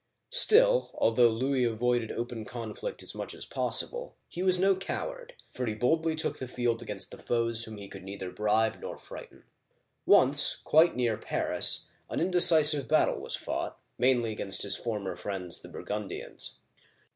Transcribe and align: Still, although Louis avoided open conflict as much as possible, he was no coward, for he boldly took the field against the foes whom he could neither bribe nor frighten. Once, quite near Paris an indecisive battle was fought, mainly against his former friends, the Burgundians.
Still, 0.31 0.89
although 0.95 1.29
Louis 1.29 1.63
avoided 1.63 2.11
open 2.11 2.43
conflict 2.43 3.03
as 3.03 3.13
much 3.13 3.35
as 3.35 3.45
possible, 3.45 4.15
he 4.27 4.41
was 4.41 4.57
no 4.57 4.75
coward, 4.75 5.33
for 5.53 5.67
he 5.67 5.75
boldly 5.75 6.15
took 6.15 6.39
the 6.39 6.47
field 6.47 6.81
against 6.81 7.11
the 7.11 7.19
foes 7.19 7.63
whom 7.65 7.77
he 7.77 7.87
could 7.87 8.01
neither 8.03 8.31
bribe 8.31 8.79
nor 8.81 8.97
frighten. 8.97 9.43
Once, 10.07 10.55
quite 10.55 10.95
near 10.95 11.17
Paris 11.17 11.91
an 12.09 12.19
indecisive 12.19 12.87
battle 12.87 13.19
was 13.21 13.35
fought, 13.35 13.79
mainly 13.99 14.31
against 14.31 14.63
his 14.63 14.75
former 14.75 15.15
friends, 15.15 15.59
the 15.61 15.69
Burgundians. 15.69 16.61